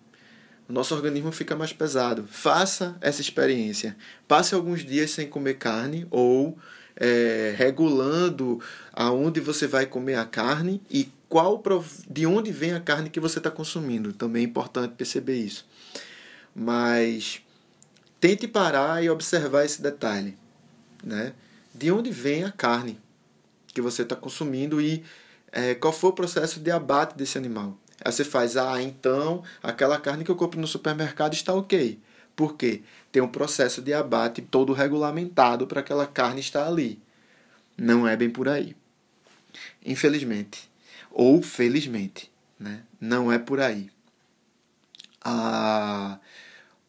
o 0.69 0.73
nosso 0.73 0.95
organismo 0.95 1.31
fica 1.31 1.55
mais 1.55 1.73
pesado. 1.73 2.27
Faça 2.29 2.97
essa 3.01 3.21
experiência. 3.21 3.97
Passe 4.27 4.55
alguns 4.55 4.85
dias 4.85 5.11
sem 5.11 5.29
comer 5.29 5.55
carne 5.55 6.07
ou 6.11 6.59
é, 6.97 7.55
regulando 7.57 8.61
aonde 8.93 9.41
você 9.41 9.67
vai 9.67 9.87
comer 9.87 10.15
a 10.15 10.25
carne 10.25 10.83
e 10.91 11.11
qual 11.29 11.63
de 12.11 12.27
onde 12.27 12.51
vem 12.51 12.73
a 12.73 12.81
carne 12.81 13.11
que 13.11 13.21
você 13.21 13.39
está 13.39 13.51
consumindo. 13.51 14.13
Também 14.13 14.43
é 14.43 14.47
importante 14.47 14.95
perceber 14.97 15.37
isso. 15.37 15.67
Mas 16.55 17.43
tente 18.21 18.49
parar 18.49 19.03
e 19.03 19.11
observar 19.11 19.65
esse 19.65 19.81
detalhe, 19.81 20.37
né? 21.03 21.33
De 21.75 21.91
onde 21.91 22.11
vem 22.11 22.45
a 22.45 22.53
carne 22.53 22.99
que 23.73 23.81
você 23.81 24.03
está 24.03 24.15
consumindo 24.15 24.81
e 24.81 25.03
é, 25.51 25.75
qual 25.75 25.93
foi 25.93 26.11
o 26.11 26.15
processo 26.15 26.61
de 26.61 26.71
abate 26.71 27.17
desse 27.17 27.39
animal. 27.39 27.77
Aí 28.05 28.11
você 28.11 28.25
faz, 28.25 28.57
ah, 28.57 28.83
então 28.83 29.43
aquela 29.63 29.99
carne 29.99 30.25
que 30.25 30.31
eu 30.31 30.37
compro 30.37 30.61
no 30.61 30.67
supermercado 30.67 31.35
está 31.35 31.55
ok. 31.55 31.99
Por 32.35 32.57
quê? 32.57 32.83
Tem 33.11 33.23
um 33.23 33.29
processo 33.29 33.83
de 33.83 33.93
abate 33.93 34.43
todo 34.43 34.73
regulamentado 34.73 35.67
para 35.67 35.81
aquela 35.81 36.07
carne 36.07 36.41
estar 36.41 36.67
ali. 36.67 37.01
Não 37.77 38.09
é 38.09 38.17
bem 38.17 38.31
por 38.31 38.49
aí. 38.49 38.75
Infelizmente. 39.85 40.71
Ou 41.11 41.43
felizmente. 41.43 42.31
Né? 42.59 42.83
Não 43.01 43.31
é 43.31 43.39
por 43.39 43.61
aí. 43.61 43.91
A... 45.23 46.19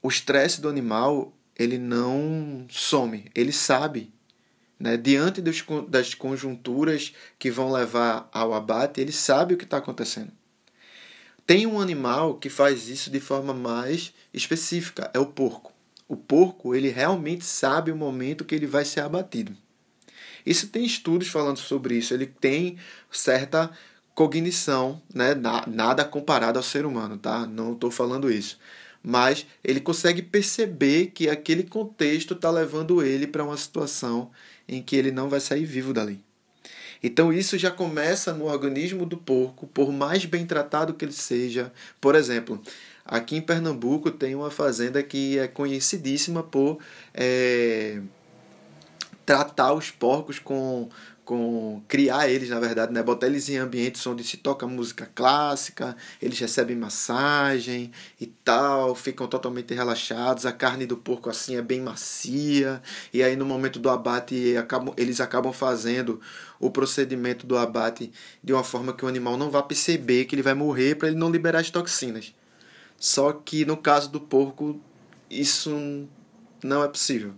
O 0.01 0.09
estresse 0.09 0.61
do 0.61 0.69
animal 0.69 1.33
ele 1.57 1.77
não 1.77 2.65
some. 2.69 3.29
Ele 3.35 3.51
sabe. 3.51 4.11
Né? 4.83 4.97
Diante 4.97 5.41
dos, 5.41 5.63
das 5.87 6.13
conjunturas 6.13 7.13
que 7.39 7.49
vão 7.49 7.71
levar 7.71 8.29
ao 8.33 8.53
abate, 8.53 8.99
ele 8.99 9.13
sabe 9.13 9.53
o 9.53 9.57
que 9.57 9.63
está 9.63 9.77
acontecendo. 9.77 10.29
Tem 11.47 11.65
um 11.65 11.79
animal 11.79 12.35
que 12.35 12.49
faz 12.49 12.89
isso 12.89 13.09
de 13.09 13.21
forma 13.21 13.53
mais 13.53 14.13
específica, 14.33 15.09
é 15.13 15.19
o 15.19 15.25
porco. 15.25 15.71
O 16.05 16.17
porco, 16.17 16.75
ele 16.75 16.89
realmente 16.89 17.45
sabe 17.45 17.93
o 17.93 17.95
momento 17.95 18.43
que 18.43 18.53
ele 18.53 18.67
vai 18.67 18.83
ser 18.83 18.99
abatido. 18.99 19.55
Isso 20.45 20.67
tem 20.67 20.83
estudos 20.83 21.29
falando 21.29 21.59
sobre 21.59 21.95
isso. 21.95 22.13
Ele 22.13 22.25
tem 22.25 22.77
certa 23.09 23.71
cognição, 24.13 25.01
né? 25.13 25.33
nada 25.65 26.03
comparado 26.03 26.59
ao 26.59 26.63
ser 26.63 26.85
humano, 26.85 27.17
tá? 27.17 27.47
Não 27.47 27.71
estou 27.71 27.89
falando 27.89 28.29
isso. 28.29 28.59
Mas 29.01 29.45
ele 29.63 29.79
consegue 29.79 30.21
perceber 30.21 31.07
que 31.07 31.29
aquele 31.29 31.63
contexto 31.63 32.33
está 32.33 32.51
levando 32.51 33.01
ele 33.01 33.27
para 33.27 33.45
uma 33.45 33.55
situação 33.55 34.29
em 34.75 34.81
que 34.81 34.95
ele 34.95 35.11
não 35.11 35.29
vai 35.29 35.39
sair 35.39 35.65
vivo 35.65 35.93
dali. 35.93 36.19
Então 37.03 37.33
isso 37.33 37.57
já 37.57 37.69
começa 37.69 38.33
no 38.33 38.45
organismo 38.45 39.05
do 39.05 39.17
porco, 39.17 39.67
por 39.67 39.91
mais 39.91 40.23
bem 40.25 40.45
tratado 40.45 40.93
que 40.93 41.03
ele 41.03 41.11
seja. 41.11 41.71
Por 41.99 42.15
exemplo, 42.15 42.61
aqui 43.05 43.35
em 43.35 43.41
Pernambuco 43.41 44.09
tem 44.09 44.33
uma 44.33 44.49
fazenda 44.49 45.03
que 45.03 45.37
é 45.37 45.47
conhecidíssima 45.47 46.41
por 46.41 46.79
é, 47.13 47.99
tratar 49.25 49.73
os 49.73 49.91
porcos 49.91 50.39
com 50.39 50.89
com 51.25 51.81
criar 51.87 52.29
eles, 52.29 52.49
na 52.49 52.59
verdade, 52.59 52.91
né? 52.91 53.01
botar 53.01 53.27
eles 53.27 53.47
em 53.47 53.57
ambientes 53.57 54.05
onde 54.05 54.23
se 54.23 54.37
toca 54.37 54.67
música 54.67 55.09
clássica, 55.15 55.95
eles 56.21 56.37
recebem 56.37 56.75
massagem 56.75 57.91
e 58.19 58.25
tal, 58.25 58.93
ficam 58.93 59.27
totalmente 59.27 59.73
relaxados, 59.73 60.45
a 60.45 60.51
carne 60.51 60.85
do 60.85 60.97
porco 60.97 61.29
assim 61.29 61.55
é 61.55 61.61
bem 61.61 61.79
macia, 61.79 62.81
e 63.13 63.23
aí 63.23 63.35
no 63.35 63.45
momento 63.45 63.79
do 63.79 63.89
abate 63.89 64.57
acabam, 64.57 64.93
eles 64.97 65.21
acabam 65.21 65.53
fazendo 65.53 66.19
o 66.59 66.69
procedimento 66.69 67.47
do 67.47 67.57
abate 67.57 68.11
de 68.43 68.53
uma 68.53 68.63
forma 68.63 68.93
que 68.93 69.05
o 69.05 69.07
animal 69.07 69.37
não 69.37 69.49
vai 69.49 69.63
perceber 69.63 70.25
que 70.25 70.35
ele 70.35 70.41
vai 70.41 70.53
morrer 70.53 70.95
para 70.95 71.07
ele 71.07 71.17
não 71.17 71.31
liberar 71.31 71.59
as 71.59 71.69
toxinas. 71.69 72.33
Só 72.97 73.33
que 73.33 73.65
no 73.65 73.77
caso 73.77 74.09
do 74.09 74.19
porco 74.19 74.79
isso 75.29 76.07
não 76.63 76.83
é 76.83 76.87
possível, 76.87 77.33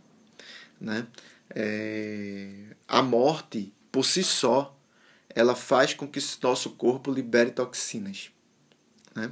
né? 0.80 1.08
É, 1.50 2.76
a 2.88 3.02
morte 3.02 3.74
por 3.96 4.04
si 4.04 4.26
só, 4.26 4.78
ela 5.30 5.56
faz 5.56 5.94
com 5.94 6.06
que 6.06 6.20
nosso 6.44 6.72
corpo 6.72 7.10
libere 7.10 7.52
toxinas. 7.52 8.30
Né? 9.16 9.32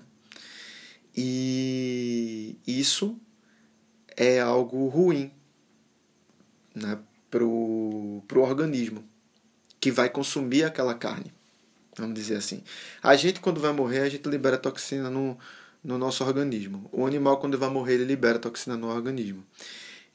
E 1.14 2.56
isso 2.66 3.20
é 4.16 4.40
algo 4.40 4.88
ruim 4.88 5.34
né, 6.74 6.98
para 7.30 7.44
o 7.44 8.24
organismo 8.36 9.04
que 9.82 9.92
vai 9.92 10.10
consumir 10.10 10.64
aquela 10.64 10.94
carne. 10.94 11.34
Vamos 11.98 12.14
dizer 12.14 12.38
assim. 12.38 12.64
A 13.02 13.18
gente, 13.18 13.42
quando 13.42 13.60
vai 13.60 13.74
morrer, 13.74 14.00
a 14.00 14.08
gente 14.08 14.30
libera 14.30 14.58
toxina 14.58 15.10
no, 15.10 15.38
no 15.84 15.98
nosso 15.98 16.24
organismo. 16.24 16.90
O 16.90 17.06
animal, 17.06 17.38
quando 17.38 17.60
vai 17.60 17.70
morrer, 17.70 17.96
ele 17.96 18.06
libera 18.06 18.40
toxina 18.40 18.78
no 18.78 18.88
organismo. 18.88 19.44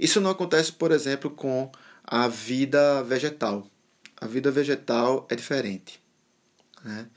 Isso 0.01 0.23
não 0.23 0.31
acontece, 0.31 0.73
por 0.73 0.91
exemplo, 0.91 1.29
com 1.29 1.71
a 2.03 2.29
vida 2.29 3.03
vegetal. 3.03 3.71
A 4.21 4.27
vida 4.27 4.51
vegetal 4.51 5.27
é 5.31 5.37
diferente. 5.37 6.03
Né? 6.85 7.09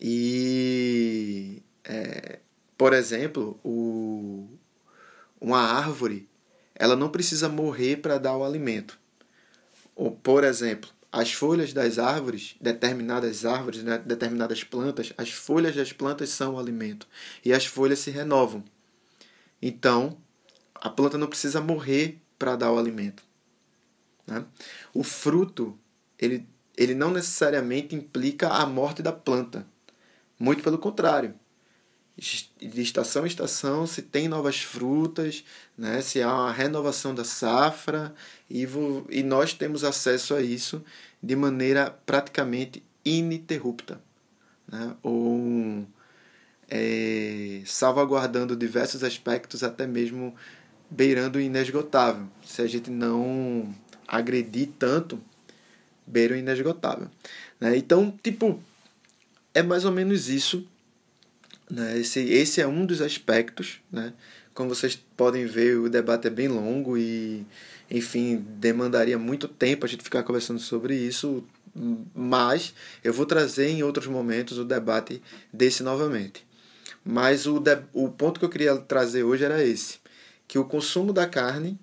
E, 0.00 1.62
é, 1.84 2.38
por 2.76 2.92
exemplo, 2.92 3.60
o, 3.62 4.48
uma 5.40 5.60
árvore 5.60 6.28
ela 6.74 6.96
não 6.96 7.10
precisa 7.10 7.46
morrer 7.46 7.96
para 7.96 8.16
dar 8.16 8.34
o 8.36 8.44
alimento. 8.44 8.98
Ou, 9.94 10.10
por 10.10 10.44
exemplo, 10.44 10.88
as 11.12 11.30
folhas 11.30 11.74
das 11.74 11.98
árvores, 11.98 12.56
determinadas 12.58 13.44
árvores, 13.44 13.82
né, 13.82 13.98
determinadas 13.98 14.64
plantas, 14.64 15.12
as 15.18 15.30
folhas 15.30 15.76
das 15.76 15.92
plantas 15.92 16.30
são 16.30 16.54
o 16.54 16.58
alimento. 16.58 17.06
E 17.44 17.52
as 17.52 17.66
folhas 17.66 17.98
se 17.98 18.10
renovam. 18.10 18.64
Então, 19.60 20.16
a 20.74 20.88
planta 20.88 21.18
não 21.18 21.26
precisa 21.26 21.60
morrer 21.60 22.18
para 22.38 22.56
dar 22.56 22.72
o 22.72 22.78
alimento. 22.78 23.22
Né? 24.26 24.42
O 24.94 25.02
fruto, 25.02 25.78
ele, 26.20 26.46
ele 26.76 26.94
não 26.94 27.10
necessariamente 27.10 27.94
implica 27.94 28.48
a 28.48 28.66
morte 28.66 29.02
da 29.02 29.12
planta. 29.12 29.66
Muito 30.38 30.62
pelo 30.62 30.78
contrário 30.78 31.34
de 32.60 32.82
estação 32.82 33.24
em 33.24 33.28
estação 33.28 33.86
se 33.86 34.02
tem 34.02 34.28
novas 34.28 34.60
frutas, 34.60 35.42
né? 35.76 36.02
se 36.02 36.20
há 36.20 36.28
uma 36.32 36.52
renovação 36.52 37.14
da 37.14 37.24
safra 37.24 38.14
e, 38.48 38.66
vou, 38.66 39.06
e 39.08 39.22
nós 39.22 39.54
temos 39.54 39.84
acesso 39.84 40.34
a 40.34 40.42
isso 40.42 40.84
de 41.22 41.34
maneira 41.34 41.90
praticamente 42.04 42.82
ininterrupta. 43.02 44.00
Né? 44.68 44.94
Ou 45.02 45.86
é, 46.68 47.62
salvaguardando 47.64 48.54
diversos 48.54 49.02
aspectos, 49.02 49.62
até 49.62 49.86
mesmo 49.86 50.34
beirando 50.90 51.38
o 51.38 51.40
inesgotável. 51.40 52.26
Se 52.44 52.60
a 52.60 52.66
gente 52.66 52.90
não 52.90 53.74
agredir 54.06 54.70
tanto, 54.78 55.18
beira 56.10 56.34
o 56.34 56.36
inesgotável. 56.36 57.08
Né? 57.60 57.76
Então, 57.76 58.12
tipo, 58.22 58.62
é 59.54 59.62
mais 59.62 59.84
ou 59.84 59.92
menos 59.92 60.28
isso 60.28 60.66
né? 61.70 61.98
Esse, 61.98 62.20
esse 62.20 62.60
é 62.60 62.66
um 62.66 62.84
dos 62.84 63.00
aspectos. 63.00 63.80
Né? 63.90 64.12
Como 64.52 64.68
vocês 64.68 65.00
podem 65.16 65.46
ver, 65.46 65.78
o 65.78 65.88
debate 65.88 66.26
é 66.26 66.30
bem 66.30 66.48
longo 66.48 66.98
e, 66.98 67.46
enfim, 67.90 68.44
demandaria 68.58 69.18
muito 69.18 69.46
tempo 69.46 69.86
a 69.86 69.88
gente 69.88 70.02
ficar 70.02 70.22
conversando 70.24 70.58
sobre 70.58 70.94
isso, 70.96 71.44
mas 72.14 72.74
eu 73.04 73.12
vou 73.12 73.24
trazer 73.24 73.68
em 73.68 73.82
outros 73.82 74.06
momentos 74.06 74.58
o 74.58 74.64
debate 74.64 75.22
desse 75.52 75.82
novamente. 75.82 76.44
Mas 77.04 77.46
o, 77.46 77.60
de, 77.60 77.78
o 77.92 78.08
ponto 78.08 78.38
que 78.38 78.44
eu 78.44 78.50
queria 78.50 78.76
trazer 78.76 79.22
hoje 79.22 79.44
era 79.44 79.64
esse, 79.64 79.98
que 80.46 80.58
o 80.58 80.64
consumo 80.64 81.12
da 81.12 81.26
carne 81.26 81.78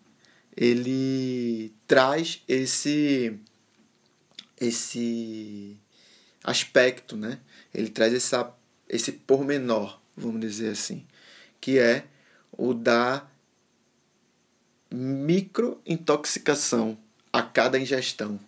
ele 0.55 1.72
traz 1.88 2.43
esse 2.48 3.39
esse 4.60 5.78
aspecto, 6.44 7.16
né? 7.16 7.40
Ele 7.74 7.90
traz 7.90 8.14
essa 8.14 8.54
esse 8.90 9.12
pormenor, 9.12 10.00
vamos 10.16 10.40
dizer 10.40 10.70
assim, 10.70 11.06
que 11.60 11.78
é 11.78 12.06
o 12.52 12.74
da 12.74 13.28
microintoxicação 14.90 16.98
a 17.32 17.42
cada 17.42 17.78
ingestão 17.78 18.40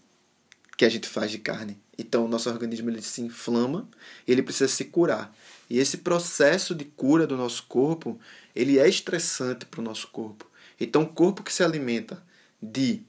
que 0.77 0.85
a 0.85 0.89
gente 0.89 1.09
faz 1.09 1.29
de 1.29 1.39
carne. 1.39 1.77
Então, 1.97 2.23
o 2.23 2.27
nosso 2.29 2.49
organismo 2.49 2.89
ele 2.89 3.01
se 3.01 3.21
inflama 3.21 3.89
ele 4.25 4.41
precisa 4.41 4.69
se 4.69 4.85
curar. 4.85 5.35
E 5.69 5.77
esse 5.77 5.97
processo 5.97 6.73
de 6.73 6.85
cura 6.85 7.27
do 7.27 7.35
nosso 7.35 7.63
corpo, 7.63 8.17
ele 8.55 8.79
é 8.79 8.87
estressante 8.87 9.65
para 9.65 9.81
o 9.81 9.83
nosso 9.83 10.07
corpo. 10.07 10.49
Então, 10.79 11.03
o 11.03 11.07
corpo 11.07 11.43
que 11.43 11.51
se 11.51 11.61
alimenta 11.61 12.23
de 12.63 13.01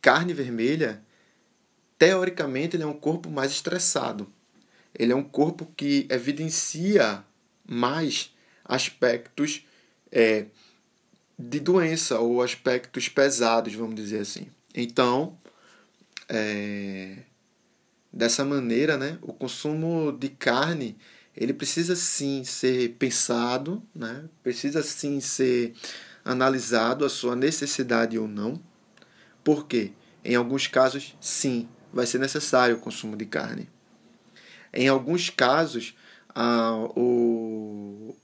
carne 0.00 0.32
vermelha, 0.32 1.02
teoricamente, 1.98 2.76
ele 2.76 2.84
é 2.84 2.86
um 2.86 2.92
corpo 2.92 3.28
mais 3.30 3.50
estressado 3.50 4.32
ele 4.98 5.12
é 5.12 5.16
um 5.16 5.22
corpo 5.22 5.70
que 5.76 6.06
evidencia 6.10 7.24
mais 7.66 8.34
aspectos 8.64 9.64
é, 10.10 10.46
de 11.38 11.60
doença 11.60 12.18
ou 12.18 12.42
aspectos 12.42 13.08
pesados, 13.08 13.74
vamos 13.74 13.94
dizer 13.94 14.20
assim. 14.20 14.48
Então, 14.74 15.38
é, 16.28 17.18
dessa 18.12 18.44
maneira, 18.44 18.96
né, 18.96 19.18
o 19.22 19.32
consumo 19.32 20.12
de 20.12 20.28
carne 20.28 20.96
ele 21.36 21.54
precisa 21.54 21.94
sim 21.94 22.42
ser 22.42 22.96
pensado, 22.98 23.80
né, 23.94 24.24
precisa 24.42 24.82
sim 24.82 25.20
ser 25.20 25.74
analisado 26.24 27.04
a 27.04 27.08
sua 27.08 27.36
necessidade 27.36 28.18
ou 28.18 28.26
não. 28.26 28.60
Porque 29.44 29.92
em 30.24 30.34
alguns 30.34 30.66
casos, 30.66 31.16
sim, 31.20 31.68
vai 31.92 32.06
ser 32.06 32.18
necessário 32.18 32.76
o 32.76 32.80
consumo 32.80 33.16
de 33.16 33.26
carne. 33.26 33.68
Em 34.72 34.88
alguns 34.88 35.30
casos, 35.30 35.94
ah, 36.34 36.88
o, 36.94 38.14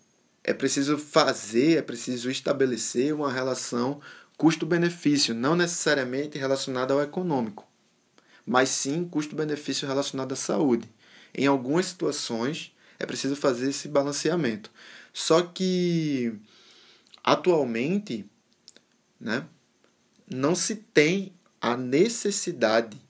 é 0.42 0.52
preciso 0.52 0.98
fazer, 0.98 1.78
é 1.78 1.82
preciso 1.82 2.30
estabelecer 2.30 3.14
uma 3.14 3.32
relação 3.32 4.00
custo-benefício, 4.36 5.34
não 5.34 5.56
necessariamente 5.56 6.38
relacionada 6.38 6.92
ao 6.92 7.02
econômico, 7.02 7.66
mas 8.44 8.68
sim 8.68 9.08
custo-benefício 9.08 9.88
relacionado 9.88 10.32
à 10.32 10.36
saúde. 10.36 10.88
Em 11.34 11.46
algumas 11.46 11.86
situações, 11.86 12.72
é 12.98 13.06
preciso 13.06 13.34
fazer 13.34 13.70
esse 13.70 13.88
balanceamento. 13.88 14.70
Só 15.12 15.42
que 15.42 16.34
atualmente, 17.22 18.28
né, 19.18 19.46
não 20.30 20.54
se 20.54 20.76
tem 20.76 21.32
a 21.60 21.76
necessidade 21.76 23.00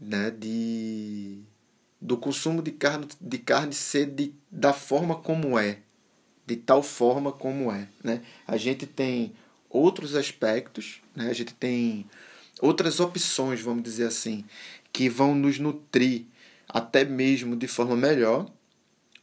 né, 0.00 0.30
de 0.30 1.42
do 2.00 2.16
consumo 2.16 2.62
de 2.62 2.70
carne, 2.70 3.08
de 3.20 3.38
carne 3.38 3.72
ser 3.72 4.06
de, 4.06 4.32
da 4.50 4.72
forma 4.72 5.16
como 5.16 5.58
é, 5.58 5.78
de 6.46 6.56
tal 6.56 6.82
forma 6.82 7.32
como 7.32 7.72
é. 7.72 7.88
Né? 8.02 8.22
A 8.46 8.56
gente 8.56 8.86
tem 8.86 9.32
outros 9.68 10.14
aspectos, 10.14 11.00
né? 11.14 11.28
a 11.28 11.32
gente 11.32 11.54
tem 11.54 12.06
outras 12.60 13.00
opções, 13.00 13.60
vamos 13.60 13.82
dizer 13.82 14.04
assim, 14.04 14.44
que 14.92 15.08
vão 15.08 15.34
nos 15.34 15.58
nutrir 15.58 16.26
até 16.68 17.04
mesmo 17.04 17.56
de 17.56 17.66
forma 17.66 17.96
melhor. 17.96 18.50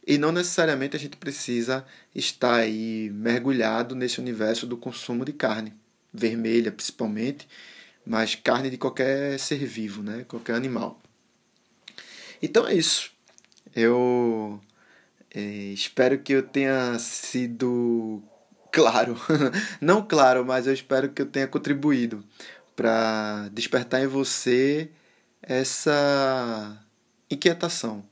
E 0.06 0.18
não 0.18 0.32
necessariamente 0.32 0.96
a 0.96 1.00
gente 1.00 1.16
precisa 1.16 1.86
estar 2.14 2.56
aí 2.56 3.10
mergulhado 3.14 3.94
nesse 3.94 4.20
universo 4.20 4.66
do 4.66 4.76
consumo 4.76 5.24
de 5.24 5.32
carne, 5.32 5.72
vermelha 6.12 6.70
principalmente, 6.70 7.48
mas 8.06 8.34
carne 8.34 8.70
de 8.70 8.78
qualquer 8.78 9.38
ser 9.38 9.64
vivo, 9.64 10.02
né? 10.02 10.24
qualquer 10.28 10.54
animal. 10.54 11.00
Então 12.42 12.66
é 12.66 12.74
isso. 12.74 13.10
Eu 13.74 14.60
é, 15.34 15.40
espero 15.40 16.18
que 16.18 16.32
eu 16.32 16.42
tenha 16.42 16.98
sido 16.98 18.22
claro. 18.70 19.16
Não 19.80 20.06
claro, 20.06 20.44
mas 20.44 20.66
eu 20.66 20.72
espero 20.72 21.08
que 21.08 21.22
eu 21.22 21.26
tenha 21.26 21.48
contribuído 21.48 22.24
para 22.76 23.48
despertar 23.52 24.02
em 24.02 24.06
você 24.06 24.90
essa 25.42 26.78
inquietação. 27.30 28.04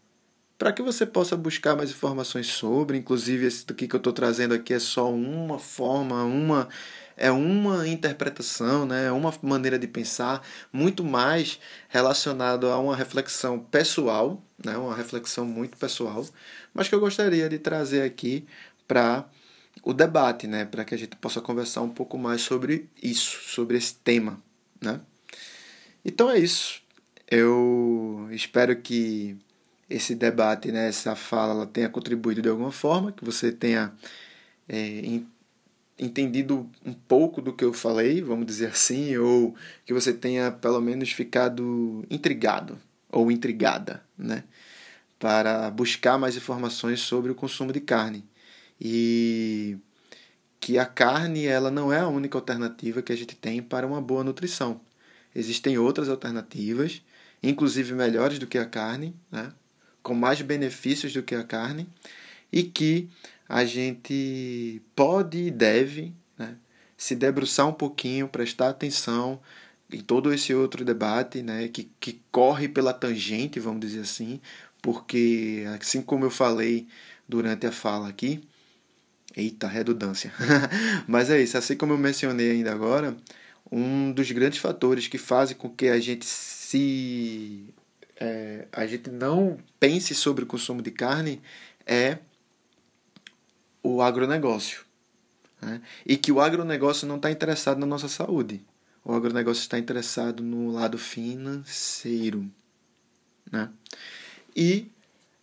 Para 0.62 0.72
que 0.72 0.80
você 0.80 1.04
possa 1.04 1.36
buscar 1.36 1.74
mais 1.74 1.90
informações 1.90 2.46
sobre, 2.46 2.96
inclusive 2.96 3.46
esse 3.46 3.66
daqui 3.66 3.88
que 3.88 3.96
eu 3.96 3.98
estou 3.98 4.12
trazendo 4.12 4.54
aqui 4.54 4.72
é 4.72 4.78
só 4.78 5.12
uma 5.12 5.58
forma, 5.58 6.22
uma 6.22 6.68
é 7.16 7.32
uma 7.32 7.88
interpretação, 7.88 8.86
né, 8.86 9.06
é 9.06 9.10
uma 9.10 9.34
maneira 9.42 9.76
de 9.76 9.88
pensar 9.88 10.40
muito 10.72 11.02
mais 11.02 11.58
relacionado 11.88 12.68
a 12.68 12.78
uma 12.78 12.94
reflexão 12.94 13.58
pessoal, 13.58 14.40
né, 14.64 14.76
uma 14.76 14.94
reflexão 14.94 15.44
muito 15.44 15.76
pessoal, 15.76 16.24
mas 16.72 16.86
que 16.86 16.94
eu 16.94 17.00
gostaria 17.00 17.48
de 17.48 17.58
trazer 17.58 18.02
aqui 18.02 18.46
para 18.86 19.28
o 19.82 19.92
debate, 19.92 20.46
né, 20.46 20.64
para 20.64 20.84
que 20.84 20.94
a 20.94 20.98
gente 20.98 21.16
possa 21.16 21.40
conversar 21.40 21.82
um 21.82 21.90
pouco 21.90 22.16
mais 22.16 22.40
sobre 22.40 22.88
isso, 23.02 23.40
sobre 23.48 23.76
esse 23.76 23.96
tema, 23.96 24.40
né? 24.80 25.00
Então 26.04 26.30
é 26.30 26.38
isso. 26.38 26.80
Eu 27.28 28.28
espero 28.30 28.76
que 28.80 29.36
esse 29.94 30.14
debate, 30.14 30.72
né, 30.72 30.88
essa 30.88 31.14
fala, 31.14 31.66
tenha 31.66 31.88
contribuído 31.88 32.42
de 32.42 32.48
alguma 32.48 32.72
forma, 32.72 33.12
que 33.12 33.24
você 33.24 33.52
tenha 33.52 33.92
é, 34.68 35.20
entendido 35.98 36.68
um 36.84 36.92
pouco 36.92 37.40
do 37.40 37.52
que 37.52 37.64
eu 37.64 37.72
falei, 37.72 38.22
vamos 38.22 38.46
dizer 38.46 38.68
assim, 38.68 39.16
ou 39.16 39.54
que 39.84 39.92
você 39.92 40.12
tenha 40.12 40.50
pelo 40.50 40.80
menos 40.80 41.12
ficado 41.12 42.04
intrigado 42.10 42.78
ou 43.10 43.30
intrigada, 43.30 44.02
né? 44.16 44.44
Para 45.18 45.70
buscar 45.70 46.18
mais 46.18 46.36
informações 46.36 47.00
sobre 47.00 47.30
o 47.30 47.34
consumo 47.34 47.72
de 47.72 47.80
carne. 47.80 48.24
E 48.80 49.78
que 50.58 50.78
a 50.78 50.86
carne 50.86 51.46
ela 51.46 51.70
não 51.70 51.92
é 51.92 52.00
a 52.00 52.08
única 52.08 52.38
alternativa 52.38 53.02
que 53.02 53.12
a 53.12 53.16
gente 53.16 53.36
tem 53.36 53.62
para 53.62 53.86
uma 53.86 54.00
boa 54.00 54.24
nutrição. 54.24 54.80
Existem 55.34 55.78
outras 55.78 56.08
alternativas, 56.08 57.02
inclusive 57.42 57.94
melhores 57.94 58.38
do 58.38 58.46
que 58.46 58.58
a 58.58 58.66
carne, 58.66 59.14
né? 59.30 59.52
Com 60.02 60.14
mais 60.14 60.40
benefícios 60.42 61.12
do 61.12 61.22
que 61.22 61.34
a 61.34 61.44
carne, 61.44 61.88
e 62.52 62.62
que 62.62 63.08
a 63.48 63.64
gente 63.64 64.82
pode 64.94 65.38
e 65.38 65.50
deve 65.50 66.12
né, 66.38 66.56
se 66.96 67.14
debruçar 67.14 67.68
um 67.68 67.72
pouquinho, 67.72 68.28
prestar 68.28 68.68
atenção 68.68 69.40
em 69.90 70.00
todo 70.00 70.32
esse 70.32 70.54
outro 70.54 70.84
debate 70.84 71.42
né, 71.42 71.68
que, 71.68 71.90
que 72.00 72.20
corre 72.30 72.68
pela 72.68 72.92
tangente, 72.92 73.60
vamos 73.60 73.80
dizer 73.80 74.00
assim, 74.00 74.40
porque, 74.80 75.64
assim 75.74 76.02
como 76.02 76.24
eu 76.24 76.30
falei 76.30 76.86
durante 77.28 77.66
a 77.66 77.72
fala 77.72 78.08
aqui, 78.08 78.40
eita, 79.36 79.68
redundância, 79.68 80.32
mas 81.06 81.30
é 81.30 81.40
isso, 81.42 81.56
assim 81.56 81.76
como 81.76 81.92
eu 81.92 81.98
mencionei 81.98 82.52
ainda 82.52 82.72
agora, 82.72 83.16
um 83.70 84.12
dos 84.12 84.30
grandes 84.30 84.58
fatores 84.58 85.08
que 85.08 85.18
fazem 85.18 85.56
com 85.56 85.68
que 85.68 85.88
a 85.88 86.00
gente 86.00 86.24
se 86.24 87.66
é, 88.22 88.68
a 88.70 88.86
gente 88.86 89.10
não 89.10 89.58
pense 89.80 90.14
sobre 90.14 90.44
o 90.44 90.46
consumo 90.46 90.80
de 90.80 90.92
carne 90.92 91.42
é 91.84 92.18
o 93.82 94.00
agronegócio. 94.00 94.84
Né? 95.60 95.82
E 96.06 96.16
que 96.16 96.30
o 96.30 96.40
agronegócio 96.40 97.06
não 97.08 97.16
está 97.16 97.32
interessado 97.32 97.80
na 97.80 97.86
nossa 97.86 98.06
saúde. 98.06 98.64
O 99.04 99.12
agronegócio 99.12 99.62
está 99.62 99.76
interessado 99.76 100.40
no 100.40 100.70
lado 100.70 100.96
financeiro. 100.98 102.48
Né? 103.50 103.68
E 104.54 104.86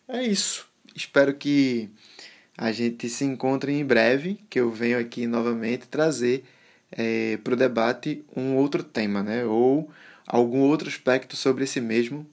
é 0.07 0.23
isso. 0.23 0.65
Espero 0.95 1.33
que 1.33 1.89
a 2.57 2.71
gente 2.71 3.09
se 3.09 3.25
encontre 3.25 3.73
em 3.73 3.83
breve, 3.83 4.39
que 4.49 4.57
eu 4.57 4.71
venho 4.71 4.97
aqui 4.97 5.27
novamente 5.27 5.85
trazer 5.85 6.45
é, 6.89 7.35
para 7.43 7.55
o 7.55 7.57
debate 7.57 8.23
um 8.33 8.55
outro 8.55 8.81
tema, 8.83 9.21
né? 9.21 9.43
ou 9.43 9.91
algum 10.25 10.59
outro 10.59 10.87
aspecto 10.87 11.35
sobre 11.35 11.65
esse 11.65 11.81
mesmo 11.81 12.25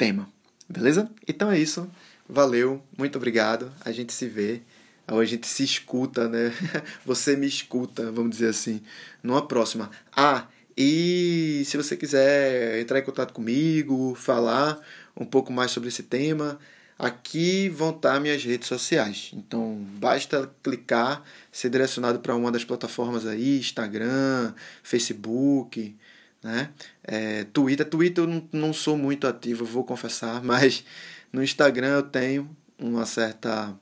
tema. 0.00 0.26
Beleza? 0.66 1.10
Então 1.28 1.50
é 1.50 1.58
isso. 1.58 1.86
Valeu, 2.26 2.82
muito 2.96 3.16
obrigado. 3.16 3.70
A 3.84 3.92
gente 3.92 4.14
se 4.14 4.26
vê 4.26 4.62
a 5.06 5.24
gente 5.24 5.46
se 5.46 5.64
escuta, 5.64 6.26
né? 6.28 6.52
Você 7.04 7.36
me 7.36 7.46
escuta, 7.46 8.10
vamos 8.10 8.30
dizer 8.30 8.48
assim, 8.48 8.80
numa 9.22 9.46
próxima. 9.46 9.90
Ah, 10.16 10.46
e 10.76 11.62
se 11.66 11.76
você 11.76 11.96
quiser 11.96 12.80
entrar 12.80 13.00
em 13.00 13.02
contato 13.02 13.34
comigo, 13.34 14.14
falar 14.14 14.80
um 15.16 15.24
pouco 15.26 15.52
mais 15.52 15.72
sobre 15.72 15.88
esse 15.88 16.04
tema, 16.04 16.60
aqui 16.96 17.68
vão 17.68 17.90
estar 17.90 18.20
minhas 18.20 18.44
redes 18.44 18.68
sociais. 18.68 19.32
Então, 19.34 19.84
basta 19.98 20.48
clicar, 20.62 21.24
ser 21.50 21.70
direcionado 21.70 22.20
para 22.20 22.36
uma 22.36 22.52
das 22.52 22.64
plataformas 22.64 23.26
aí, 23.26 23.58
Instagram, 23.58 24.54
Facebook, 24.82 25.96
né? 26.42 26.70
É, 27.02 27.44
Twitter, 27.44 27.86
Twitter 27.86 28.24
eu 28.24 28.48
não, 28.52 28.72
sou 28.72 28.96
muito 28.96 29.26
ativo, 29.26 29.64
vou 29.64 29.84
confessar, 29.84 30.42
mas 30.44 30.84
no 31.32 31.42
Instagram 31.42 31.88
eu 31.88 32.02
tenho 32.02 32.56
uma 32.78 33.04
certa 33.04 33.74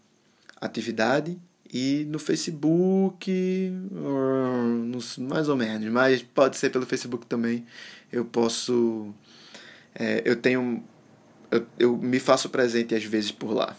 atividade 0.60 1.38
e 1.72 2.06
no 2.08 2.18
Facebook, 2.18 3.30
mais 5.18 5.48
ou 5.48 5.56
menos, 5.56 5.90
mas 5.92 6.22
pode 6.22 6.56
ser 6.56 6.70
pelo 6.70 6.86
Facebook 6.86 7.26
também. 7.26 7.66
Eu 8.10 8.24
posso. 8.24 9.12
É, 9.94 10.22
eu 10.24 10.34
tenho. 10.34 10.82
Eu, 11.50 11.66
eu 11.78 11.96
me 11.96 12.18
faço 12.18 12.48
presente 12.48 12.94
às 12.94 13.04
vezes 13.04 13.30
por 13.30 13.52
lá. 13.52 13.76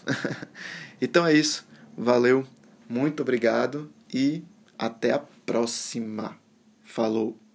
então 1.02 1.26
é 1.26 1.34
isso. 1.34 1.68
Valeu, 1.98 2.46
muito 2.88 3.22
obrigado 3.22 3.92
e 4.14 4.44
até 4.78 5.12
a 5.12 5.20
próxima. 5.20 6.38
Falou! 6.84 7.49